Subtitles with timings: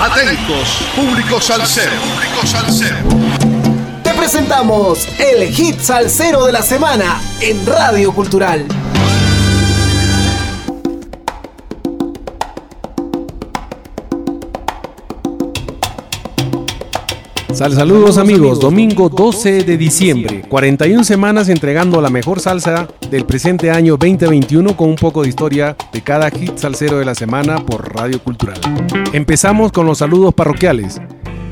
[0.00, 1.90] Atentos, público salsero.
[2.40, 2.94] Público.
[4.04, 8.64] Te presentamos el hit salsero de la semana en Radio Cultural.
[17.58, 23.72] Sal saludos amigos, domingo 12 de diciembre, 41 semanas entregando la mejor salsa del presente
[23.72, 27.96] año 2021 con un poco de historia de cada hit salsero de la semana por
[27.96, 28.60] Radio Cultural.
[29.12, 31.00] Empezamos con los saludos parroquiales.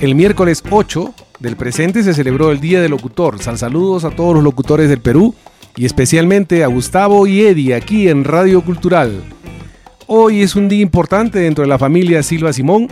[0.00, 3.38] El miércoles 8 del presente se celebró el Día del Locutor.
[3.42, 5.34] Sal saludos a todos los locutores del Perú
[5.76, 9.22] y especialmente a Gustavo y Eddie aquí en Radio Cultural.
[10.06, 12.88] Hoy es un día importante dentro de la familia Silva Simón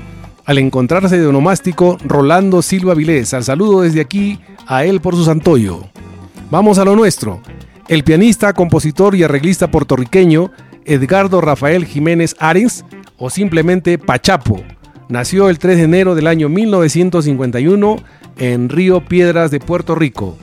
[0.48, 3.34] al encontrarse de onomástico Rolando Silva Vilés.
[3.34, 5.82] Al saludo desde aquí a él por su santoyo.
[6.50, 7.42] Vamos a lo nuestro.
[7.86, 10.50] El pianista, compositor y arreglista puertorriqueño
[10.86, 12.86] Edgardo Rafael Jiménez Arens,
[13.18, 14.62] o simplemente Pachapo,
[15.10, 17.96] nació el 3 de enero del año 1951
[18.38, 20.38] en Río Piedras de Puerto Rico.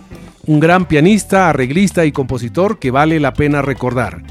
[0.45, 4.21] Un gran pianista, arreglista y compositor que vale la pena recordar.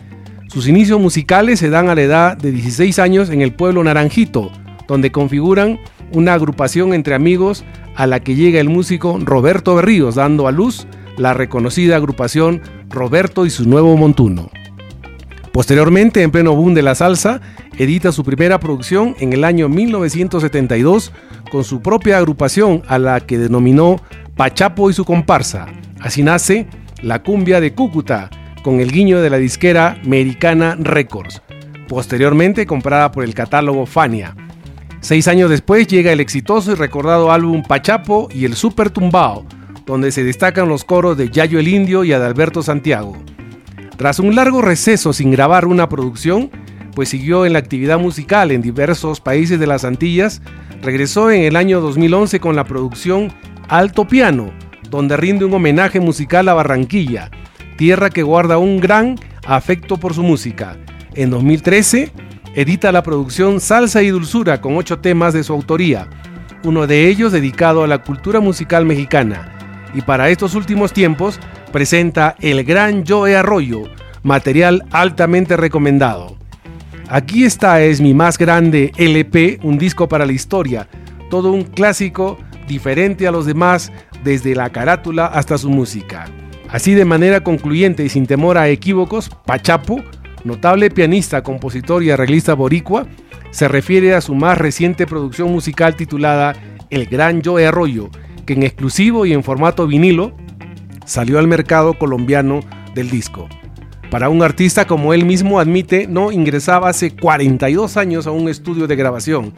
[0.47, 4.53] Sus inicios musicales se dan a la edad de 16 años en el pueblo Naranjito,
[4.89, 5.79] donde configuran
[6.13, 7.65] una agrupación entre amigos
[7.97, 13.47] a la que llega el músico Roberto Berríos, dando a luz la reconocida agrupación Roberto
[13.47, 14.51] y su nuevo montuno.
[15.53, 17.41] Posteriormente, en pleno boom de la salsa,
[17.79, 21.13] edita su primera producción en el año 1972
[21.51, 24.01] con su propia agrupación a la que denominó
[24.37, 25.67] Pachapo y su comparsa.
[26.01, 26.67] Así nace
[27.03, 28.31] La Cumbia de Cúcuta,
[28.65, 31.41] con el guiño de la disquera Americana Records,
[31.87, 34.35] posteriormente comprada por el catálogo Fania.
[35.05, 39.45] Seis años después llega el exitoso y recordado álbum Pachapo y el Super Tumbao,
[39.85, 43.15] donde se destacan los coros de Yayo el Indio y Adalberto Santiago.
[43.99, 46.51] Tras un largo receso sin grabar una producción,
[46.95, 50.41] pues siguió en la actividad musical en diversos países de las Antillas,
[50.81, 53.31] regresó en el año 2011 con la producción
[53.69, 54.55] Alto Piano,
[54.89, 57.31] donde rinde un homenaje musical a Barranquilla,
[57.77, 60.79] tierra que guarda un gran afecto por su música.
[61.15, 62.11] En 2013
[62.55, 66.09] edita la producción Salsa y Dulzura con ocho temas de su autoría,
[66.65, 69.51] uno de ellos dedicado a la cultura musical mexicana.
[69.95, 71.39] Y para estos últimos tiempos
[71.73, 73.83] presenta El Gran Joe Arroyo,
[74.23, 76.37] material altamente recomendado.
[77.09, 80.89] Aquí está es mi más grande LP, un disco para la historia,
[81.31, 86.27] todo un clásico diferente a los demás desde la carátula hasta su música.
[86.71, 90.03] Así de manera concluyente y sin temor a equívocos, Pachapo
[90.45, 93.07] notable pianista, compositor y arreglista boricua,
[93.51, 96.55] se refiere a su más reciente producción musical titulada
[96.91, 98.11] El Gran Joe Arroyo,
[98.47, 100.37] que en exclusivo y en formato vinilo
[101.07, 102.61] salió al mercado colombiano
[102.95, 103.49] del disco.
[104.11, 108.87] Para un artista como él mismo admite, no ingresaba hace 42 años a un estudio
[108.87, 109.53] de grabación.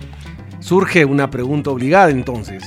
[0.60, 2.64] Surge una pregunta obligada entonces.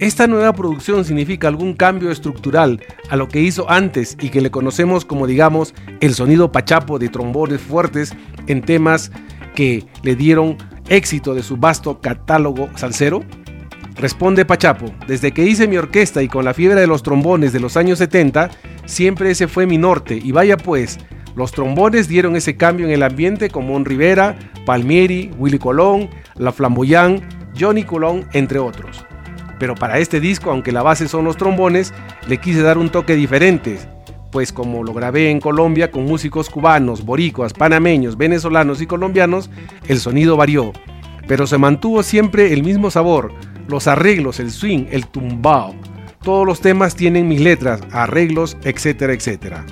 [0.00, 2.80] ¿Esta nueva producción significa algún cambio estructural
[3.10, 7.10] a lo que hizo antes y que le conocemos como digamos el sonido pachapo de
[7.10, 8.14] trombones fuertes
[8.46, 9.12] en temas
[9.54, 10.56] que le dieron
[10.88, 13.22] éxito de su vasto catálogo salsero?
[13.96, 17.60] Responde Pachapo, desde que hice mi orquesta y con la fiebre de los trombones de
[17.60, 18.48] los años 70,
[18.86, 20.98] siempre ese fue mi norte y vaya pues,
[21.36, 26.52] los trombones dieron ese cambio en el ambiente como Mon Rivera, Palmieri, Willy Colón, La
[26.52, 27.22] Flamboyant,
[27.54, 29.04] Johnny Colón, entre otros
[29.60, 31.92] pero para este disco, aunque la base son los trombones,
[32.26, 33.78] le quise dar un toque diferente,
[34.32, 39.50] pues como lo grabé en Colombia con músicos cubanos, boricuas, panameños, venezolanos y colombianos,
[39.86, 40.72] el sonido varió,
[41.28, 43.34] pero se mantuvo siempre el mismo sabor,
[43.68, 45.74] los arreglos, el swing, el tumbao.
[46.22, 49.66] Todos los temas tienen mis letras, arreglos, etcétera, etcétera.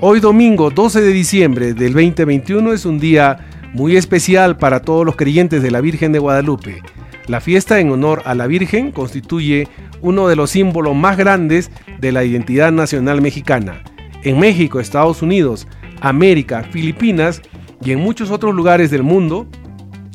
[0.00, 5.14] Hoy domingo 12 de diciembre del 2021 es un día muy especial para todos los
[5.14, 6.82] creyentes de la Virgen de Guadalupe.
[7.30, 9.68] La fiesta en honor a la Virgen constituye
[10.00, 11.70] uno de los símbolos más grandes
[12.00, 13.84] de la identidad nacional mexicana.
[14.24, 15.68] En México, Estados Unidos,
[16.00, 17.40] América, Filipinas
[17.84, 19.46] y en muchos otros lugares del mundo,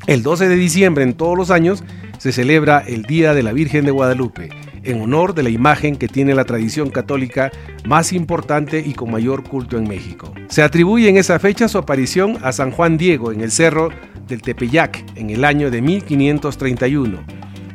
[0.07, 1.85] el 12 de diciembre en todos los años
[2.17, 4.49] se celebra el Día de la Virgen de Guadalupe,
[4.83, 7.49] en honor de la imagen que tiene la tradición católica
[7.85, 10.33] más importante y con mayor culto en México.
[10.49, 13.87] Se atribuye en esa fecha su aparición a San Juan Diego en el cerro
[14.27, 17.23] del Tepeyac en el año de 1531,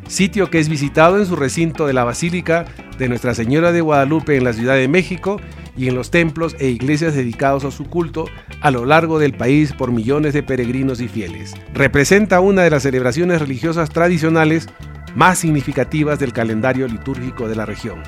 [0.07, 2.65] sitio que es visitado en su recinto de la Basílica
[2.99, 5.41] de Nuestra Señora de Guadalupe en la Ciudad de México
[5.77, 8.27] y en los templos e iglesias dedicados a su culto
[8.61, 11.55] a lo largo del país por millones de peregrinos y fieles.
[11.73, 14.69] Representa una de las celebraciones religiosas tradicionales
[15.15, 18.03] más significativas del calendario litúrgico de la región.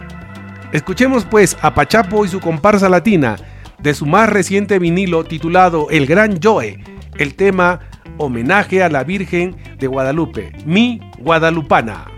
[0.72, 3.36] Escuchemos pues a Pachapo y su comparsa latina
[3.80, 6.78] de su más reciente vinilo titulado El Gran Joe,
[7.18, 7.80] el tema
[8.22, 12.11] homenaje a la Virgen de Guadalupe, mi guadalupana.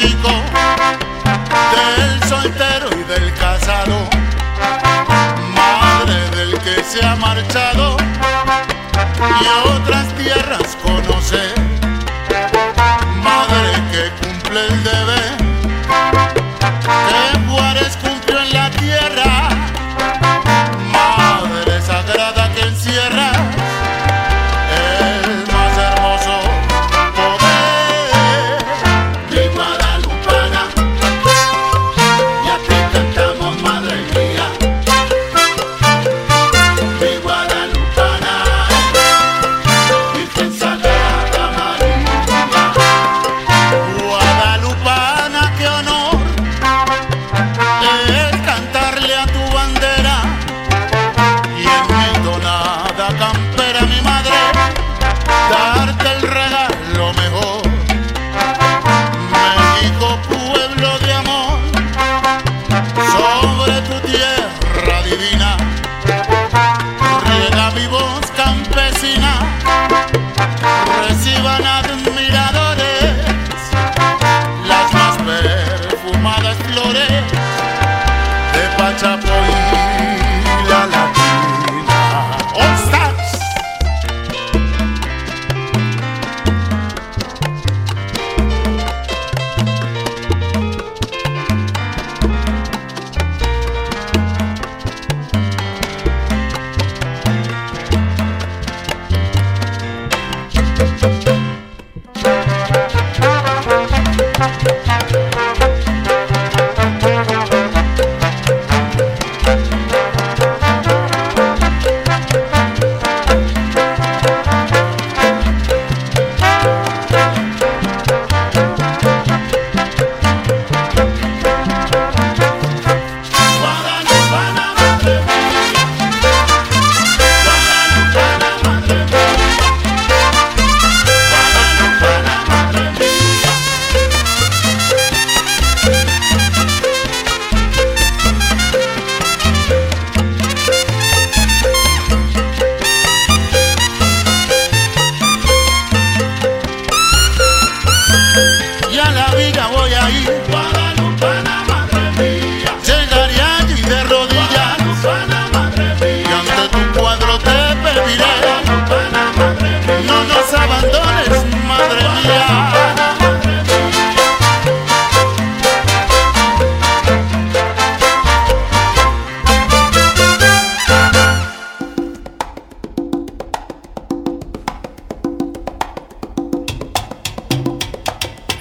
[0.00, 0.16] del
[2.26, 4.08] soltero y del casado,
[5.54, 7.98] madre del que se ha marchado
[9.18, 9.99] y otra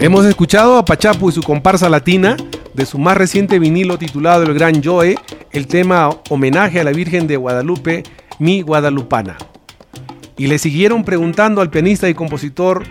[0.01, 2.37] Hemos escuchado a Pachapu y su comparsa latina
[2.73, 5.17] de su más reciente vinilo titulado El Gran Joe,
[5.51, 8.03] el tema homenaje a la Virgen de Guadalupe,
[8.39, 9.35] Mi Guadalupana.
[10.37, 12.83] Y le siguieron preguntando al pianista y compositor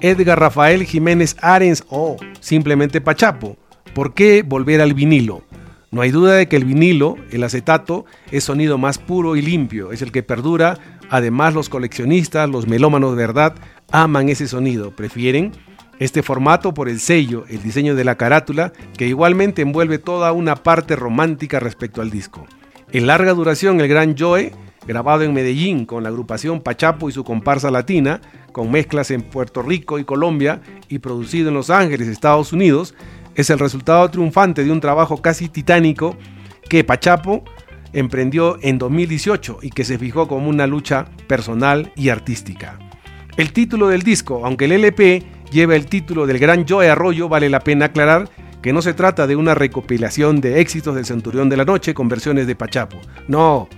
[0.00, 3.56] Edgar Rafael Jiménez Arens o simplemente Pachapo,
[3.94, 5.42] ¿por qué volver al vinilo?
[5.90, 9.92] No hay duda de que el vinilo, el acetato, es sonido más puro y limpio,
[9.92, 10.76] es el que perdura.
[11.08, 13.54] Además, los coleccionistas, los melómanos de verdad,
[13.90, 15.52] aman ese sonido, prefieren
[16.00, 20.56] este formato por el sello, el diseño de la carátula, que igualmente envuelve toda una
[20.56, 22.46] parte romántica respecto al disco.
[22.90, 24.52] En larga duración, el Gran Joe,
[24.86, 29.62] grabado en Medellín con la agrupación Pachapo y su comparsa latina, con mezclas en Puerto
[29.62, 32.94] Rico y Colombia y producido en Los Ángeles, Estados Unidos,
[33.34, 36.16] es el resultado triunfante de un trabajo casi titánico
[36.68, 37.44] que Pachapo
[37.92, 42.78] emprendió en 2018 y que se fijó como una lucha personal y artística.
[43.36, 47.50] El título del disco, aunque el LP lleva el título del gran Joe Arroyo, vale
[47.50, 48.28] la pena aclarar
[48.62, 52.08] que no se trata de una recopilación de éxitos del Centurión de la Noche con
[52.08, 52.98] versiones de Pachapo.
[53.26, 53.68] No,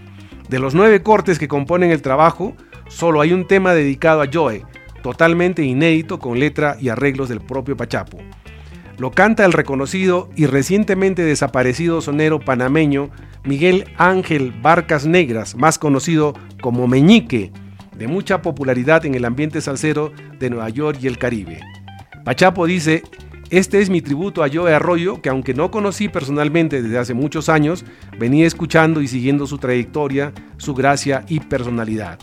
[0.49, 2.55] de los nueve cortes que componen el trabajo,
[2.89, 4.65] solo hay un tema dedicado a Joe,
[5.03, 8.19] totalmente inédito con letra y arreglos del propio Pachapo.
[8.99, 13.11] Lo canta el reconocido y recientemente desaparecido sonero panameño
[13.45, 17.51] Miguel Ángel Barcas Negras, más conocido como Meñique,
[17.97, 21.61] de mucha popularidad en el ambiente salsero de Nueva York y el Caribe.
[22.25, 23.03] Pachapo dice,
[23.51, 27.49] este es mi tributo a Joe Arroyo, que aunque no conocí personalmente desde hace muchos
[27.49, 27.85] años,
[28.19, 32.19] venía escuchando y siguiendo su trayectoria, su gracia y personalidad.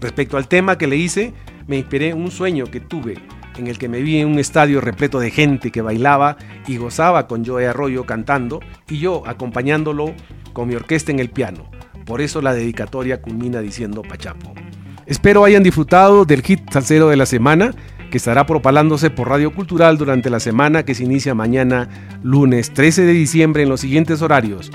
[0.00, 1.32] Respecto al tema que le hice,
[1.66, 3.14] me inspiré un sueño que tuve,
[3.58, 7.26] en el que me vi en un estadio repleto de gente que bailaba y gozaba
[7.26, 10.14] con Joe Arroyo cantando y yo acompañándolo
[10.52, 11.70] con mi orquesta en el piano.
[12.04, 14.54] Por eso la dedicatoria culmina diciendo Pachapo.
[15.06, 17.72] Espero hayan disfrutado del hit salsero de la semana
[18.10, 21.88] que estará propalándose por Radio Cultural durante la semana que se inicia mañana,
[22.24, 24.72] lunes 13 de diciembre, en los siguientes horarios: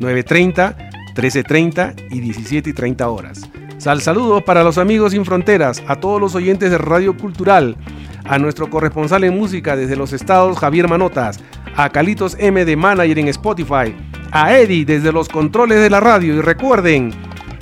[0.00, 3.42] 9.30, 13.30 y 17.30 horas.
[3.76, 7.76] Sal saludos para los amigos sin fronteras, a todos los oyentes de Radio Cultural,
[8.24, 11.40] a nuestro corresponsal en música desde los estados Javier Manotas,
[11.76, 13.94] a Calitos M de Manager en Spotify,
[14.32, 17.12] a Eddie desde los controles de la radio y recuerden,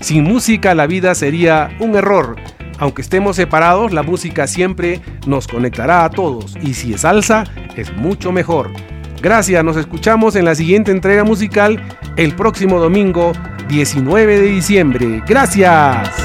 [0.02, 2.36] sin música la vida sería un error.
[2.78, 7.44] Aunque estemos separados, la música siempre nos conectará a todos y si es salsa,
[7.76, 8.70] es mucho mejor.
[9.22, 11.80] Gracias, nos escuchamos en la siguiente entrega musical
[12.16, 13.32] el próximo domingo
[13.68, 15.22] 19 de diciembre.
[15.26, 16.21] Gracias.